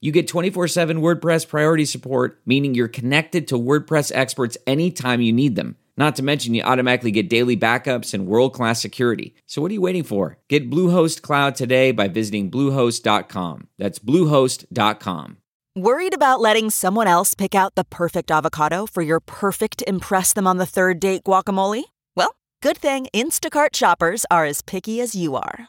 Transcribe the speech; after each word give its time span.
you 0.00 0.12
get 0.12 0.28
24 0.28 0.68
7 0.68 1.00
WordPress 1.00 1.48
priority 1.48 1.84
support, 1.84 2.40
meaning 2.46 2.74
you're 2.74 2.88
connected 2.88 3.48
to 3.48 3.58
WordPress 3.58 4.12
experts 4.14 4.56
anytime 4.66 5.20
you 5.20 5.32
need 5.32 5.56
them. 5.56 5.76
Not 5.96 6.16
to 6.16 6.22
mention, 6.22 6.54
you 6.54 6.62
automatically 6.62 7.10
get 7.10 7.28
daily 7.28 7.56
backups 7.56 8.14
and 8.14 8.26
world 8.26 8.54
class 8.54 8.80
security. 8.80 9.34
So, 9.46 9.60
what 9.60 9.70
are 9.70 9.74
you 9.74 9.80
waiting 9.80 10.04
for? 10.04 10.38
Get 10.48 10.70
Bluehost 10.70 11.20
Cloud 11.22 11.54
today 11.54 11.92
by 11.92 12.08
visiting 12.08 12.50
Bluehost.com. 12.50 13.68
That's 13.78 13.98
Bluehost.com. 13.98 15.36
Worried 15.74 16.14
about 16.14 16.40
letting 16.40 16.68
someone 16.68 17.06
else 17.06 17.34
pick 17.34 17.54
out 17.54 17.76
the 17.76 17.84
perfect 17.84 18.30
avocado 18.30 18.86
for 18.86 19.00
your 19.02 19.20
perfect 19.20 19.82
Impress 19.86 20.32
Them 20.32 20.46
on 20.46 20.58
the 20.58 20.66
Third 20.66 21.00
Date 21.00 21.24
guacamole? 21.24 21.84
Well, 22.14 22.36
good 22.60 22.76
thing 22.76 23.06
Instacart 23.14 23.74
shoppers 23.74 24.26
are 24.30 24.44
as 24.44 24.60
picky 24.60 25.00
as 25.00 25.14
you 25.14 25.34
are. 25.34 25.68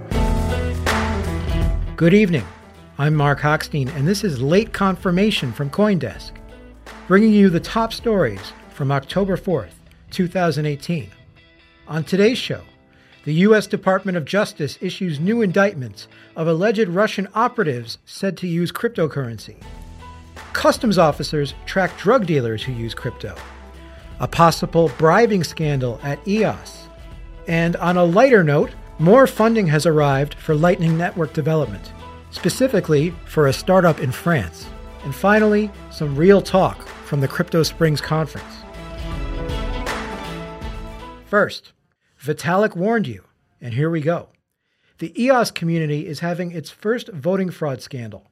Good 2.01 2.15
evening. 2.15 2.47
I'm 2.97 3.13
Mark 3.13 3.41
Hochstein, 3.41 3.87
and 3.95 4.07
this 4.07 4.23
is 4.23 4.41
Late 4.41 4.73
Confirmation 4.73 5.53
from 5.53 5.69
CoinDesk, 5.69 6.31
bringing 7.07 7.31
you 7.31 7.47
the 7.51 7.59
top 7.59 7.93
stories 7.93 8.53
from 8.71 8.91
October 8.91 9.37
4th, 9.37 9.73
2018. 10.09 11.11
On 11.87 12.03
today's 12.03 12.39
show, 12.39 12.63
the 13.23 13.35
U.S. 13.45 13.67
Department 13.67 14.17
of 14.17 14.25
Justice 14.25 14.79
issues 14.81 15.19
new 15.19 15.43
indictments 15.43 16.07
of 16.35 16.47
alleged 16.47 16.87
Russian 16.87 17.27
operatives 17.35 17.99
said 18.03 18.35
to 18.37 18.47
use 18.47 18.71
cryptocurrency. 18.71 19.61
Customs 20.53 20.97
officers 20.97 21.53
track 21.67 21.95
drug 21.99 22.25
dealers 22.25 22.63
who 22.63 22.71
use 22.71 22.95
crypto. 22.95 23.35
A 24.19 24.27
possible 24.27 24.91
bribing 24.97 25.43
scandal 25.43 25.99
at 26.01 26.27
EOS. 26.27 26.87
And 27.47 27.75
on 27.75 27.95
a 27.95 28.03
lighter 28.03 28.43
note, 28.43 28.71
more 29.01 29.25
funding 29.25 29.65
has 29.65 29.87
arrived 29.87 30.35
for 30.35 30.53
Lightning 30.53 30.95
Network 30.95 31.33
development, 31.33 31.91
specifically 32.29 33.09
for 33.25 33.47
a 33.47 33.53
startup 33.53 33.99
in 33.99 34.11
France. 34.11 34.67
And 35.03 35.15
finally, 35.15 35.71
some 35.89 36.15
real 36.15 36.39
talk 36.39 36.87
from 37.05 37.19
the 37.19 37.27
Crypto 37.27 37.63
Springs 37.63 37.99
conference. 37.99 38.53
First, 41.25 41.73
Vitalik 42.21 42.75
warned 42.75 43.07
you, 43.07 43.23
and 43.59 43.73
here 43.73 43.89
we 43.89 44.01
go. 44.01 44.29
The 44.99 45.19
EOS 45.19 45.49
community 45.49 46.05
is 46.05 46.19
having 46.19 46.51
its 46.51 46.69
first 46.69 47.07
voting 47.09 47.49
fraud 47.49 47.81
scandal. 47.81 48.29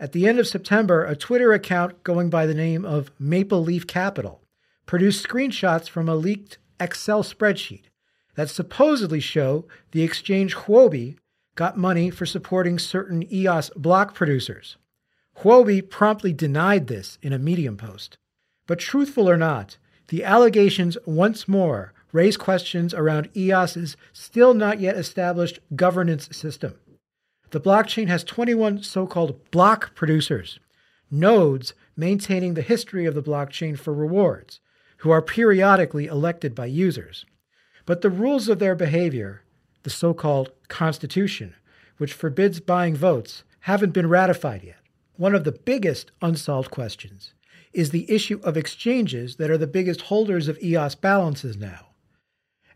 At 0.00 0.10
the 0.10 0.26
end 0.26 0.40
of 0.40 0.48
September, 0.48 1.04
a 1.04 1.14
Twitter 1.14 1.52
account 1.52 2.02
going 2.02 2.28
by 2.28 2.44
the 2.44 2.54
name 2.54 2.84
of 2.84 3.12
Maple 3.20 3.62
Leaf 3.62 3.86
Capital 3.86 4.42
produced 4.84 5.24
screenshots 5.24 5.88
from 5.88 6.08
a 6.08 6.16
leaked 6.16 6.58
Excel 6.80 7.22
spreadsheet 7.22 7.84
that 8.38 8.48
supposedly 8.48 9.18
show 9.18 9.64
the 9.90 10.04
exchange 10.04 10.54
Huobi 10.54 11.16
got 11.56 11.76
money 11.76 12.08
for 12.08 12.24
supporting 12.24 12.78
certain 12.78 13.24
EOS 13.32 13.68
block 13.70 14.14
producers. 14.14 14.76
Huobi 15.38 15.82
promptly 15.82 16.32
denied 16.32 16.86
this 16.86 17.18
in 17.20 17.32
a 17.32 17.38
Medium 17.40 17.76
post. 17.76 18.16
But 18.68 18.78
truthful 18.78 19.28
or 19.28 19.36
not, 19.36 19.78
the 20.06 20.22
allegations 20.22 20.96
once 21.04 21.48
more 21.48 21.92
raise 22.12 22.36
questions 22.36 22.94
around 22.94 23.28
EOS's 23.34 23.96
still 24.12 24.54
not 24.54 24.78
yet 24.78 24.96
established 24.96 25.58
governance 25.74 26.28
system. 26.30 26.76
The 27.50 27.60
blockchain 27.60 28.06
has 28.06 28.22
21 28.22 28.84
so 28.84 29.08
called 29.08 29.50
block 29.50 29.96
producers, 29.96 30.60
nodes 31.10 31.74
maintaining 31.96 32.54
the 32.54 32.62
history 32.62 33.04
of 33.04 33.16
the 33.16 33.22
blockchain 33.22 33.76
for 33.76 33.92
rewards, 33.92 34.60
who 34.98 35.10
are 35.10 35.22
periodically 35.22 36.06
elected 36.06 36.54
by 36.54 36.66
users. 36.66 37.26
But 37.88 38.02
the 38.02 38.10
rules 38.10 38.50
of 38.50 38.58
their 38.58 38.74
behavior, 38.74 39.44
the 39.82 39.88
so 39.88 40.12
called 40.12 40.52
Constitution, 40.68 41.54
which 41.96 42.12
forbids 42.12 42.60
buying 42.60 42.94
votes, 42.94 43.44
haven't 43.60 43.94
been 43.94 44.10
ratified 44.10 44.62
yet. 44.62 44.76
One 45.16 45.34
of 45.34 45.44
the 45.44 45.52
biggest 45.52 46.10
unsolved 46.20 46.70
questions 46.70 47.32
is 47.72 47.88
the 47.88 48.04
issue 48.12 48.40
of 48.44 48.58
exchanges 48.58 49.36
that 49.36 49.50
are 49.50 49.56
the 49.56 49.66
biggest 49.66 50.02
holders 50.02 50.48
of 50.48 50.62
EOS 50.62 50.96
balances 50.96 51.56
now. 51.56 51.86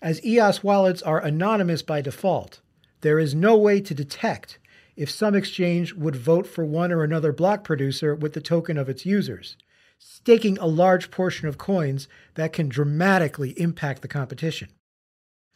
As 0.00 0.25
EOS 0.25 0.65
wallets 0.65 1.03
are 1.03 1.23
anonymous 1.23 1.83
by 1.83 2.00
default, 2.00 2.62
there 3.03 3.19
is 3.19 3.34
no 3.34 3.55
way 3.55 3.83
to 3.83 3.94
detect 3.94 4.59
if 4.97 5.11
some 5.11 5.34
exchange 5.34 5.93
would 5.93 6.17
vote 6.17 6.47
for 6.47 6.65
one 6.65 6.91
or 6.91 7.05
another 7.05 7.34
block 7.34 7.65
producer 7.65 8.15
with 8.15 8.33
the 8.33 8.41
token 8.41 8.79
of 8.79 8.89
its 8.89 9.05
users, 9.05 9.59
staking 9.99 10.56
a 10.56 10.67
large 10.67 11.11
portion 11.11 11.49
of 11.49 11.59
coins 11.59 12.09
that 12.33 12.55
can 12.55 12.71
dramatically 12.71 13.50
impact 13.61 14.00
the 14.00 14.09
competition. 14.09 14.71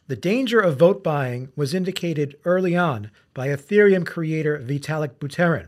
The 0.07 0.15
danger 0.15 0.61
of 0.61 0.77
vote 0.77 1.03
buying 1.03 1.51
was 1.57 1.73
indicated 1.73 2.37
early 2.45 2.77
on 2.77 3.11
by 3.33 3.49
Ethereum 3.49 4.05
creator 4.05 4.57
Vitalik 4.57 5.19
Buterin, 5.19 5.67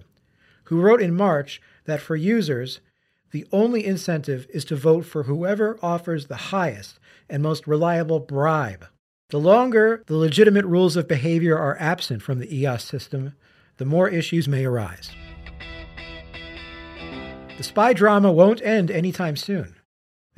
who 0.65 0.79
wrote 0.79 1.01
in 1.01 1.13
March 1.13 1.61
that 1.83 1.99
for 1.99 2.15
users, 2.15 2.79
the 3.31 3.45
only 3.51 3.85
incentive 3.85 4.47
is 4.53 4.63
to 4.65 4.77
vote 4.77 5.05
for 5.05 5.23
whoever 5.23 5.77
offers 5.81 6.27
the 6.27 6.37
highest 6.37 6.99
and 7.29 7.43
most 7.43 7.67
reliable 7.67 8.21
bribe. 8.21 8.85
The 9.29 9.39
longer 9.41 10.03
the 10.07 10.15
legitimate 10.15 10.65
rules 10.65 10.95
of 10.95 11.05
behavior 11.05 11.57
are 11.57 11.77
absent 11.77 12.21
from 12.21 12.39
the 12.39 12.55
EOS 12.55 12.85
system, 12.85 13.33
the 13.75 13.85
more 13.85 14.07
issues 14.07 14.47
may 14.47 14.63
arise. 14.63 15.11
The 17.57 17.63
spy 17.63 17.91
drama 17.91 18.31
won't 18.31 18.61
end 18.61 18.89
anytime 18.89 19.35
soon. 19.35 19.75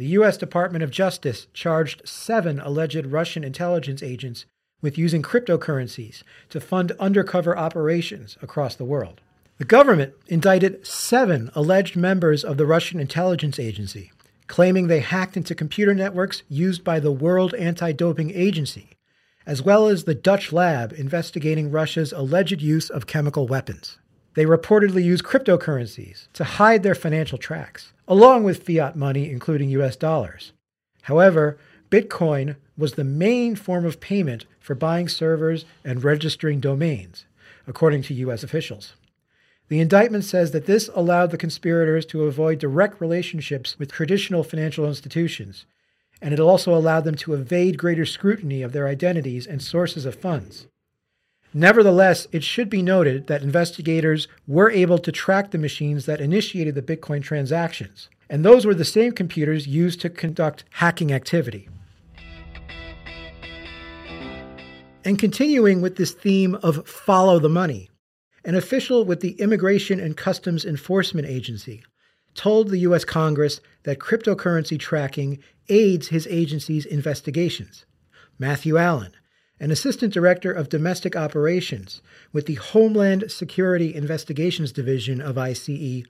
The 0.02 0.18
U.S. 0.18 0.36
Department 0.36 0.84
of 0.84 0.90
Justice 0.90 1.46
charged 1.54 2.02
seven 2.10 2.60
alleged 2.60 3.06
Russian 3.06 3.44
intelligence 3.44 4.02
agents 4.02 4.48
with 4.82 4.98
using 4.98 5.22
cryptocurrencies 5.22 6.24
to 6.50 6.60
fund 6.60 6.94
undercover 7.00 7.56
operations 7.56 8.36
across 8.42 8.74
the 8.74 8.84
world. 8.84 9.22
The 9.60 9.66
government 9.66 10.16
indicted 10.26 10.88
seven 10.88 11.52
alleged 11.54 11.96
members 11.96 12.44
of 12.44 12.58
the 12.58 12.66
Russian 12.66 13.00
intelligence 13.00 13.60
agency, 13.60 14.12
claiming 14.48 14.88
they 14.88 15.02
hacked 15.02 15.38
into 15.38 15.54
computer 15.54 15.94
networks 15.94 16.42
used 16.50 16.84
by 16.84 17.00
the 17.00 17.12
World 17.12 17.54
Anti 17.54 17.92
Doping 17.92 18.32
Agency, 18.32 18.98
as 19.46 19.62
well 19.62 19.88
as 19.88 20.06
the 20.06 20.16
Dutch 20.16 20.52
lab 20.52 20.94
investigating 20.94 21.70
Russia's 21.70 22.12
alleged 22.12 22.60
use 22.60 22.90
of 22.90 23.06
chemical 23.06 23.46
weapons. 23.46 24.00
They 24.34 24.46
reportedly 24.46 25.04
used 25.04 25.24
cryptocurrencies 25.24 26.28
to 26.34 26.44
hide 26.44 26.84
their 26.84 26.96
financial 26.96 27.38
tracks, 27.38 27.94
along 28.08 28.44
with 28.44 28.64
fiat 28.64 28.96
money, 28.96 29.30
including 29.30 29.70
US 29.70 29.96
dollars. 29.96 30.54
However, 31.04 31.58
Bitcoin 31.90 32.56
was 32.78 32.94
the 32.94 33.04
main 33.04 33.56
form 33.56 33.86
of 33.86 34.00
payment 34.00 34.46
for 34.60 34.76
buying 34.76 35.10
servers 35.10 35.66
and 35.84 36.04
registering 36.04 36.62
domains, 36.62 37.26
according 37.68 38.04
to 38.04 38.14
US 38.14 38.44
officials. 38.44 38.94
The 39.68 39.80
indictment 39.82 40.24
says 40.24 40.52
that 40.52 40.66
this 40.66 40.90
allowed 40.96 41.32
the 41.32 41.38
conspirators 41.38 42.06
to 42.08 42.24
avoid 42.24 42.60
direct 42.60 43.00
relationships 43.02 43.78
with 43.80 43.92
traditional 43.92 44.44
financial 44.44 44.86
institutions, 44.86 45.66
and 46.22 46.34
it 46.34 46.40
also 46.40 46.74
allowed 46.76 47.06
them 47.06 47.16
to 47.16 47.34
evade 47.34 47.78
greater 47.78 48.06
scrutiny 48.06 48.62
of 48.62 48.72
their 48.72 48.88
identities 48.88 49.48
and 49.48 49.62
sources 49.62 50.06
of 50.06 50.16
funds. 50.16 50.68
Nevertheless, 51.54 52.28
it 52.32 52.44
should 52.44 52.70
be 52.70 52.82
noted 52.82 53.28
that 53.28 53.44
investigators 53.44 54.28
were 54.48 54.72
able 54.72 54.98
to 55.00 55.12
track 55.12 55.52
the 55.52 55.58
machines 55.58 56.06
that 56.06 56.22
initiated 56.22 56.76
the 56.76 56.82
Bitcoin 56.82 57.22
transactions, 57.22 58.10
and 58.30 58.46
those 58.46 58.66
were 58.66 58.74
the 58.74 58.86
same 58.86 59.12
computers 59.12 59.68
used 59.68 60.00
to 60.02 60.10
conduct 60.10 60.64
hacking 60.72 61.12
activity. 61.12 61.68
And 65.04 65.20
continuing 65.20 65.82
with 65.82 65.98
this 65.98 66.12
theme 66.12 66.56
of 66.56 66.88
follow 66.88 67.40
the 67.40 67.50
money, 67.50 67.90
an 68.46 68.56
official 68.56 69.04
with 69.04 69.20
the 69.20 69.32
Immigration 69.34 70.00
and 70.00 70.16
Customs 70.16 70.64
Enforcement 70.64 71.28
Agency 71.28 71.84
told 72.34 72.70
the 72.70 72.78
U.S. 72.80 73.04
Congress 73.04 73.60
that 73.84 74.00
cryptocurrency 74.00 74.80
tracking 74.80 75.40
aids 75.68 76.08
his 76.08 76.28
agency's 76.28 76.86
investigations. 76.86 77.86
Matthew 78.40 78.78
Allen, 78.78 79.12
an 79.62 79.70
assistant 79.70 80.12
director 80.12 80.52
of 80.52 80.70
domestic 80.70 81.16
operations 81.16 82.02
with 82.34 82.48
the 82.48 82.56
Homeland 82.56 83.32
Security 83.32 83.94
Investigations 83.94 84.72
Division 84.72 85.22
of 85.22 85.38
ICE, 85.38 86.04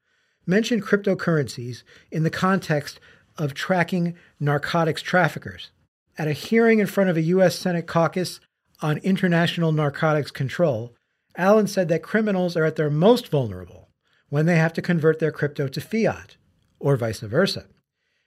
mentioned 0.47 0.83
cryptocurrencies 0.83 1.83
in 2.09 2.23
the 2.23 2.29
context 2.29 3.01
of 3.37 3.53
tracking 3.53 4.15
narcotics 4.39 5.01
traffickers. 5.01 5.71
At 6.17 6.29
a 6.29 6.33
hearing 6.33 6.79
in 6.79 6.87
front 6.87 7.09
of 7.09 7.17
a 7.17 7.21
U.S. 7.23 7.57
Senate 7.57 7.87
caucus 7.87 8.39
on 8.81 8.99
international 8.99 9.73
narcotics 9.73 10.31
control, 10.31 10.95
Allen 11.35 11.67
said 11.67 11.89
that 11.89 12.03
criminals 12.03 12.55
are 12.55 12.65
at 12.65 12.77
their 12.77 12.89
most 12.89 13.27
vulnerable 13.27 13.89
when 14.29 14.45
they 14.45 14.55
have 14.55 14.71
to 14.73 14.81
convert 14.81 15.19
their 15.19 15.31
crypto 15.31 15.67
to 15.67 15.81
fiat, 15.81 16.37
or 16.79 16.95
vice 16.95 17.19
versa. 17.19 17.65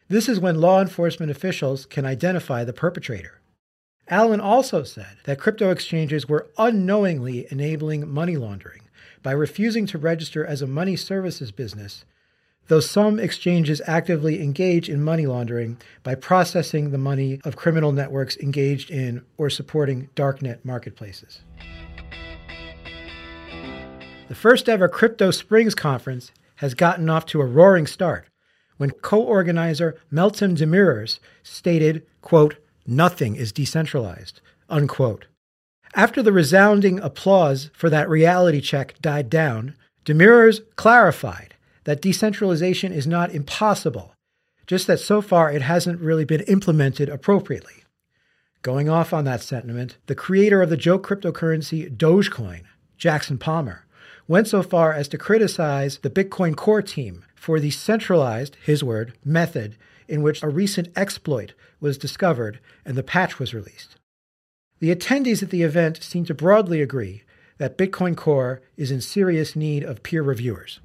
This 0.09 0.29
is 0.29 0.39
when 0.39 0.61
law 0.61 0.83
enforcement 0.83 1.31
officials 1.31 1.87
can 1.87 2.05
identify 2.05 2.63
the 2.63 2.75
perpetrator. 2.75 3.41
Allen 4.09 4.41
also 4.41 4.83
said 4.83 5.17
that 5.25 5.39
crypto 5.39 5.71
exchanges 5.71 6.29
were 6.29 6.47
unknowingly 6.59 7.47
enabling 7.51 8.09
money 8.09 8.37
laundering 8.37 8.83
by 9.23 9.33
refusing 9.33 9.87
to 9.87 9.99
register 9.99 10.45
as 10.45 10.61
a 10.61 10.67
money 10.67 10.95
services 10.95 11.51
business, 11.51 12.05
though 12.69 12.81
some 12.81 13.19
exchanges 13.19 13.81
actively 13.87 14.43
engage 14.43 14.91
in 14.91 15.03
money 15.03 15.27
laundering 15.27 15.79
by 16.03 16.15
processing 16.15 16.91
the 16.91 16.99
money 16.99 17.41
of 17.45 17.57
criminal 17.57 17.93
networks 17.93 18.37
engaged 18.37 18.91
in 18.91 19.25
or 19.39 19.49
supporting 19.49 20.11
darknet 20.15 20.63
marketplaces. 20.65 21.41
The 24.29 24.35
first 24.35 24.69
ever 24.69 24.89
Crypto 24.89 25.31
Springs 25.31 25.75
conference 25.75 26.31
has 26.57 26.75
gotten 26.75 27.09
off 27.09 27.25
to 27.27 27.41
a 27.41 27.47
roaring 27.47 27.87
start 27.87 28.27
when 28.77 28.91
co-organizer 28.91 29.99
Meltem 30.13 30.57
Demirors 30.57 31.21
stated, 31.43 32.05
quote, 32.21 32.57
nothing 32.87 33.37
is 33.37 33.53
decentralized, 33.53 34.41
unquote. 34.69 35.27
After 35.95 36.23
the 36.23 36.33
resounding 36.33 36.99
applause 37.01 37.71
for 37.73 37.89
that 37.91 38.09
reality 38.09 38.61
check 38.61 38.95
died 39.01 39.31
down, 39.31 39.77
Demirors 40.05 40.61
clarified 40.77 41.55
that 41.85 42.03
decentralization 42.03 42.93
is 42.93 43.07
not 43.07 43.33
impossible, 43.33 44.15
just 44.67 44.87
that 44.87 45.01
so 45.01 45.23
far 45.23 45.51
it 45.51 45.63
hasn't 45.63 46.01
really 46.01 46.25
been 46.25 46.43
implemented 46.43 47.09
appropriately. 47.09 47.85
Going 48.63 48.89
off 48.89 49.13
on 49.13 49.25
that 49.25 49.43
sentiment, 49.43 49.99
the 50.07 50.15
creator 50.15 50.63
of 50.63 50.71
the 50.71 50.77
joke 50.77 51.07
cryptocurrency 51.07 51.95
Dogecoin, 51.95 52.63
Jackson 52.97 53.39
Palmer, 53.39 53.85
went 54.27 54.49
so 54.49 54.63
far 54.63 54.93
as 54.93 55.09
to 55.09 55.19
criticize 55.19 55.99
the 55.99 56.11
Bitcoin 56.11 56.57
Core 56.57 56.83
team 56.83 57.25
for 57.35 57.61
the 57.61 57.71
centralized, 57.71 58.57
his 58.65 58.83
word, 58.83 59.13
method 59.25 59.77
in 60.09 60.23
which 60.23 60.43
a 60.43 60.49
recent 60.49 60.89
exploit 60.97 61.55
was 61.81 61.99
discovered 61.99 62.59
and 62.85 62.97
the 62.97 63.03
patch 63.03 63.39
was 63.39 63.55
released. 63.55 63.97
The 64.81 64.95
attendees 64.95 65.43
at 65.43 65.51
the 65.51 65.63
event 65.63 66.03
seemed 66.03 66.27
to 66.29 66.35
broadly 66.35 66.83
agree 66.83 67.23
that 67.59 67.79
Bitcoin 67.79 68.17
Core 68.17 68.63
is 68.77 68.91
in 68.91 69.01
serious 69.01 69.55
need 69.55 69.83
of 69.83 70.03
peer 70.03 70.23
reviewers. 70.23 70.81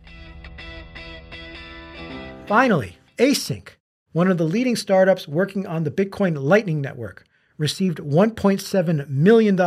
Finally, 2.48 2.98
ACINQ, 3.18 3.70
one 4.12 4.30
of 4.30 4.38
the 4.38 4.46
leading 4.46 4.76
startups 4.76 5.28
working 5.28 5.68
on 5.68 5.84
the 5.84 5.92
Bitcoin 5.92 6.42
Lightning 6.42 6.82
Network, 6.82 7.26
received 7.58 8.00
$1.7 8.00 9.10
million 9.10 9.60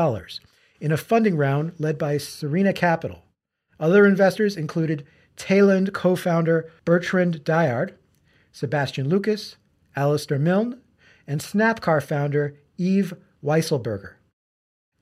in 0.81 0.93
a 0.93 0.97
funding 0.97 1.37
round 1.37 1.73
led 1.79 1.99
by 1.99 2.17
Serena 2.19 2.73
Capital. 2.73 3.23
Other 3.83 4.07
investors 4.07 4.57
included 4.57 5.05
Tayland 5.37 5.93
co 5.93 6.15
founder 6.15 6.71
Bertrand 6.85 7.43
Dyard, 7.43 7.95
Sebastian 8.53 9.09
Lucas, 9.09 9.57
Alistair 9.97 10.39
Milne, 10.39 10.81
and 11.27 11.41
Snapcar 11.41 12.01
founder 12.01 12.57
Yves 12.79 13.13
Weisselberger. 13.45 14.13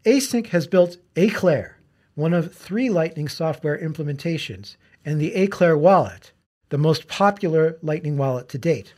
ACINQ 0.06 0.46
has 0.46 0.66
built 0.66 0.96
Éclair, 1.14 1.74
one 2.14 2.32
of 2.32 2.54
three 2.54 2.88
Lightning 2.88 3.28
software 3.28 3.76
implementations, 3.76 4.76
and 5.04 5.20
the 5.20 5.32
Éclair 5.32 5.78
wallet, 5.78 6.32
the 6.70 6.78
most 6.78 7.06
popular 7.06 7.76
Lightning 7.82 8.16
wallet 8.16 8.48
to 8.48 8.56
date. 8.56 8.94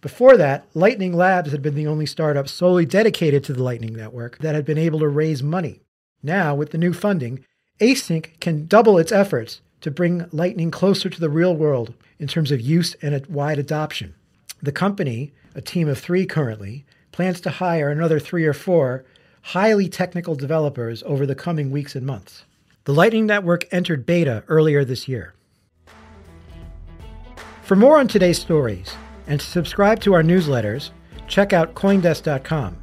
Before 0.00 0.36
that, 0.36 0.66
Lightning 0.74 1.12
Labs 1.14 1.52
had 1.52 1.62
been 1.62 1.76
the 1.76 1.86
only 1.86 2.04
startup 2.04 2.48
solely 2.48 2.84
dedicated 2.84 3.44
to 3.44 3.52
the 3.52 3.62
Lightning 3.62 3.94
Network 3.94 4.38
that 4.38 4.56
had 4.56 4.64
been 4.64 4.76
able 4.76 4.98
to 4.98 5.08
raise 5.08 5.40
money. 5.40 5.82
Now, 6.20 6.56
with 6.56 6.72
the 6.72 6.78
new 6.78 6.92
funding, 6.92 7.44
ACINQ 7.80 8.38
can 8.38 8.66
double 8.66 8.98
its 8.98 9.10
efforts 9.10 9.60
to 9.80 9.90
bring 9.90 10.28
Lightning 10.30 10.70
closer 10.70 11.10
to 11.10 11.20
the 11.20 11.28
real 11.28 11.56
world 11.56 11.92
in 12.20 12.28
terms 12.28 12.52
of 12.52 12.60
use 12.60 12.94
and 13.02 13.26
wide 13.26 13.58
adoption. 13.58 14.14
The 14.62 14.70
company, 14.70 15.32
a 15.56 15.60
team 15.60 15.88
of 15.88 15.98
three 15.98 16.24
currently, 16.24 16.84
plans 17.10 17.40
to 17.42 17.50
hire 17.50 17.90
another 17.90 18.20
three 18.20 18.44
or 18.44 18.52
four 18.52 19.04
highly 19.42 19.88
technical 19.88 20.36
developers 20.36 21.02
over 21.02 21.26
the 21.26 21.34
coming 21.34 21.70
weeks 21.72 21.96
and 21.96 22.06
months. 22.06 22.44
The 22.84 22.94
Lightning 22.94 23.26
Network 23.26 23.66
entered 23.72 24.06
beta 24.06 24.44
earlier 24.46 24.84
this 24.84 25.08
year. 25.08 25.34
For 27.62 27.74
more 27.74 27.98
on 27.98 28.06
today's 28.06 28.38
stories 28.38 28.94
and 29.26 29.40
to 29.40 29.46
subscribe 29.46 30.00
to 30.02 30.14
our 30.14 30.22
newsletters, 30.22 30.90
check 31.26 31.52
out 31.52 31.74
CoinDesk.com. 31.74 32.76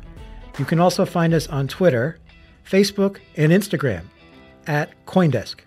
You 0.60 0.66
can 0.66 0.82
also 0.82 1.06
find 1.06 1.34
us 1.34 1.48
on 1.48 1.70
Twitter, 1.70 2.20
Facebook, 2.66 3.20
and 3.38 3.54
Instagram 3.54 4.04
at 4.68 5.06
CoinDesk. 5.06 5.60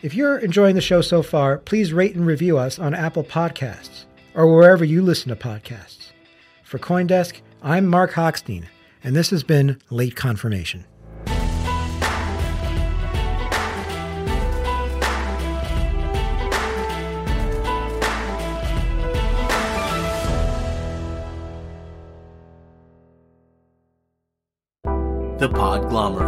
If 0.00 0.14
you're 0.14 0.38
enjoying 0.38 0.74
the 0.74 0.80
show 0.80 1.00
so 1.00 1.22
far, 1.22 1.58
please 1.58 1.92
rate 1.92 2.14
and 2.14 2.26
review 2.26 2.58
us 2.58 2.78
on 2.78 2.94
Apple 2.94 3.24
Podcasts 3.24 4.04
or 4.34 4.54
wherever 4.54 4.84
you 4.84 5.02
listen 5.02 5.28
to 5.30 5.36
podcasts. 5.36 6.12
For 6.62 6.78
CoinDesk, 6.78 7.40
I'm 7.62 7.86
Mark 7.86 8.12
Hochstein, 8.12 8.66
and 9.02 9.16
this 9.16 9.30
has 9.30 9.42
been 9.42 9.80
Late 9.90 10.14
Confirmation. 10.14 10.84
The 25.38 25.48
Podglomerate, 25.48 26.27